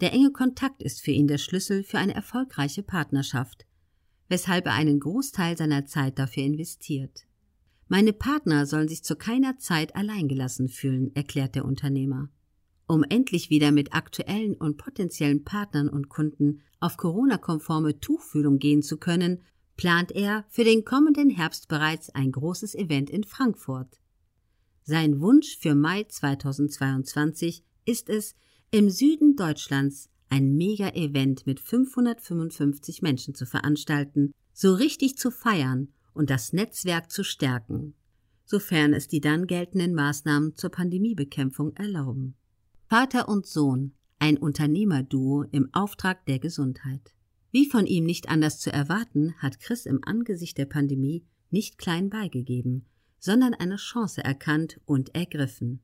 Der 0.00 0.12
enge 0.12 0.30
Kontakt 0.30 0.82
ist 0.82 1.00
für 1.00 1.10
ihn 1.10 1.26
der 1.26 1.38
Schlüssel 1.38 1.82
für 1.82 1.98
eine 1.98 2.14
erfolgreiche 2.14 2.82
Partnerschaft, 2.82 3.66
weshalb 4.28 4.66
er 4.66 4.74
einen 4.74 5.00
Großteil 5.00 5.56
seiner 5.56 5.86
Zeit 5.86 6.18
dafür 6.18 6.44
investiert. 6.44 7.26
Meine 7.88 8.12
Partner 8.12 8.66
sollen 8.66 8.88
sich 8.88 9.02
zu 9.02 9.16
keiner 9.16 9.58
Zeit 9.58 9.96
alleingelassen 9.96 10.68
fühlen, 10.68 11.14
erklärt 11.16 11.54
der 11.54 11.64
Unternehmer. 11.64 12.28
Um 12.86 13.02
endlich 13.02 13.50
wieder 13.50 13.72
mit 13.72 13.92
aktuellen 13.92 14.54
und 14.54 14.76
potenziellen 14.76 15.44
Partnern 15.44 15.88
und 15.88 16.08
Kunden 16.08 16.60
auf 16.80 16.96
Corona-konforme 16.96 17.98
Tuchfühlung 18.00 18.58
gehen 18.58 18.82
zu 18.82 18.98
können, 18.98 19.42
plant 19.76 20.12
er 20.12 20.44
für 20.48 20.64
den 20.64 20.84
kommenden 20.84 21.30
Herbst 21.30 21.68
bereits 21.68 22.10
ein 22.10 22.32
großes 22.32 22.74
Event 22.74 23.10
in 23.10 23.24
Frankfurt. 23.24 24.00
Sein 24.84 25.20
Wunsch 25.20 25.58
für 25.58 25.74
Mai 25.74 26.04
2022 26.04 27.64
ist 27.84 28.08
es, 28.08 28.34
im 28.70 28.90
Süden 28.90 29.34
Deutschlands 29.34 30.10
ein 30.28 30.54
Mega-Event 30.56 31.46
mit 31.46 31.58
555 31.58 33.00
Menschen 33.00 33.34
zu 33.34 33.46
veranstalten, 33.46 34.32
so 34.52 34.74
richtig 34.74 35.16
zu 35.16 35.30
feiern 35.30 35.88
und 36.12 36.28
das 36.28 36.52
Netzwerk 36.52 37.10
zu 37.10 37.24
stärken, 37.24 37.94
sofern 38.44 38.92
es 38.92 39.08
die 39.08 39.20
dann 39.20 39.46
geltenden 39.46 39.94
Maßnahmen 39.94 40.54
zur 40.54 40.68
Pandemiebekämpfung 40.70 41.74
erlauben. 41.76 42.34
Vater 42.88 43.28
und 43.28 43.46
Sohn, 43.46 43.94
ein 44.18 44.36
Unternehmerduo 44.36 45.44
im 45.50 45.70
Auftrag 45.72 46.26
der 46.26 46.38
Gesundheit. 46.38 47.14
Wie 47.50 47.64
von 47.64 47.86
ihm 47.86 48.04
nicht 48.04 48.28
anders 48.28 48.58
zu 48.58 48.70
erwarten, 48.70 49.34
hat 49.38 49.60
Chris 49.60 49.86
im 49.86 50.00
Angesicht 50.04 50.58
der 50.58 50.66
Pandemie 50.66 51.24
nicht 51.50 51.78
klein 51.78 52.10
beigegeben, 52.10 52.84
sondern 53.18 53.54
eine 53.54 53.76
Chance 53.76 54.22
erkannt 54.22 54.78
und 54.84 55.14
ergriffen. 55.14 55.80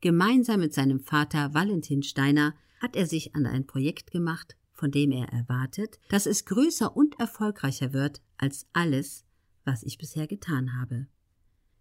Gemeinsam 0.00 0.60
mit 0.60 0.72
seinem 0.72 1.00
Vater 1.00 1.54
Valentin 1.54 2.02
Steiner 2.02 2.54
hat 2.80 2.94
er 2.94 3.06
sich 3.06 3.34
an 3.34 3.46
ein 3.46 3.66
Projekt 3.66 4.12
gemacht, 4.12 4.56
von 4.72 4.92
dem 4.92 5.10
er 5.10 5.28
erwartet, 5.32 5.98
dass 6.08 6.26
es 6.26 6.44
größer 6.44 6.96
und 6.96 7.18
erfolgreicher 7.18 7.92
wird 7.92 8.22
als 8.36 8.66
alles, 8.72 9.24
was 9.64 9.82
ich 9.82 9.98
bisher 9.98 10.28
getan 10.28 10.78
habe. 10.78 11.08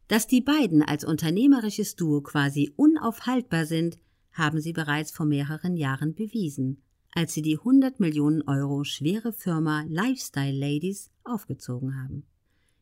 Dass 0.08 0.26
die 0.26 0.42
beiden 0.42 0.82
als 0.82 1.04
unternehmerisches 1.04 1.96
Duo 1.96 2.22
quasi 2.22 2.74
unaufhaltbar 2.76 3.66
sind, 3.66 3.98
haben 4.32 4.62
sie 4.62 4.74
bereits 4.74 5.12
vor 5.12 5.26
mehreren 5.26 5.76
Jahren 5.76 6.16
bewiesen, 6.16 6.82
als 7.14 7.34
sie 7.34 7.44
die 7.44 7.58
100 7.58 8.00
Millionen 8.00 8.42
Euro 8.44 8.84
schwere 8.84 9.32
Firma 9.32 9.86
Lifestyle 9.90 10.58
Ladies 10.58 11.12
aufgezogen 11.24 12.02
haben. 12.02 12.26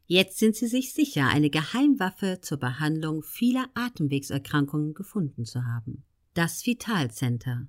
Jetzt 0.08 0.38
sind 0.38 0.56
sie 0.56 0.68
sich 0.68 0.94
sicher, 0.94 1.28
eine 1.30 1.50
Geheimwaffe 1.50 2.40
zur 2.42 2.60
Behandlung 2.60 3.24
vieler 3.24 3.68
Atemwegserkrankungen 3.74 4.94
gefunden 4.94 5.46
zu 5.46 5.66
haben. 5.66 6.04
Das 6.36 6.66
Vital 6.66 7.10
Center. 7.10 7.68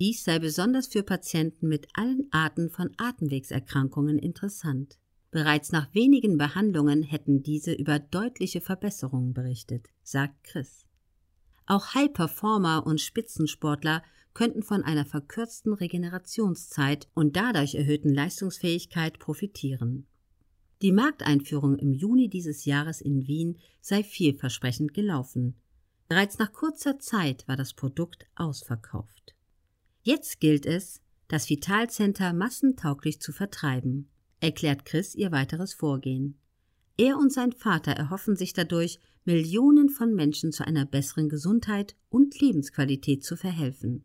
Dies 0.00 0.24
sei 0.24 0.38
besonders 0.38 0.86
für 0.86 1.02
Patienten 1.02 1.68
mit 1.68 1.88
allen 1.92 2.26
Arten 2.30 2.70
von 2.70 2.90
Atemwegserkrankungen 2.96 4.18
interessant. 4.18 4.98
Bereits 5.30 5.72
nach 5.72 5.92
wenigen 5.94 6.38
Behandlungen 6.38 7.02
hätten 7.02 7.42
diese 7.42 7.72
über 7.72 7.98
deutliche 7.98 8.62
Verbesserungen 8.62 9.34
berichtet, 9.34 9.88
sagt 10.02 10.42
Chris. 10.44 10.86
Auch 11.66 11.94
High-Performer 11.94 12.86
und 12.86 13.00
Spitzensportler 13.00 14.02
könnten 14.32 14.62
von 14.62 14.82
einer 14.82 15.04
verkürzten 15.04 15.74
Regenerationszeit 15.74 17.08
und 17.14 17.36
dadurch 17.36 17.74
erhöhten 17.74 18.12
Leistungsfähigkeit 18.12 19.18
profitieren. 19.18 20.06
Die 20.84 20.92
Markteinführung 20.92 21.78
im 21.78 21.94
Juni 21.94 22.28
dieses 22.28 22.66
Jahres 22.66 23.00
in 23.00 23.26
Wien 23.26 23.56
sei 23.80 24.02
vielversprechend 24.02 24.92
gelaufen. 24.92 25.54
Bereits 26.08 26.36
nach 26.36 26.52
kurzer 26.52 26.98
Zeit 26.98 27.48
war 27.48 27.56
das 27.56 27.72
Produkt 27.72 28.26
ausverkauft. 28.34 29.34
Jetzt 30.02 30.40
gilt 30.40 30.66
es, 30.66 31.00
das 31.26 31.48
Vitalcenter 31.48 32.34
massentauglich 32.34 33.18
zu 33.18 33.32
vertreiben, 33.32 34.10
erklärt 34.40 34.84
Chris 34.84 35.14
ihr 35.14 35.32
weiteres 35.32 35.72
Vorgehen. 35.72 36.38
Er 36.98 37.16
und 37.16 37.32
sein 37.32 37.52
Vater 37.52 37.92
erhoffen 37.92 38.36
sich 38.36 38.52
dadurch, 38.52 38.98
Millionen 39.24 39.88
von 39.88 40.14
Menschen 40.14 40.52
zu 40.52 40.66
einer 40.66 40.84
besseren 40.84 41.30
Gesundheit 41.30 41.96
und 42.10 42.38
Lebensqualität 42.38 43.24
zu 43.24 43.38
verhelfen. 43.38 44.04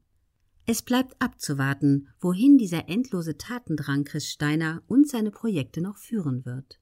Es 0.72 0.84
bleibt 0.84 1.20
abzuwarten, 1.20 2.10
wohin 2.20 2.60
dieser 2.60 2.90
endlose 2.90 3.40
Tatendrang 3.40 4.04
Chris 4.04 4.28
Steiner 4.28 4.84
und 4.86 5.10
seine 5.10 5.32
Projekte 5.32 5.82
noch 5.82 5.98
führen 5.98 6.46
wird. 6.46 6.80